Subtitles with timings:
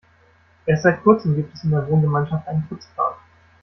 [0.65, 3.13] Erst seit kurzem gibt es in der Wohngemeinschaft einen Putzplan.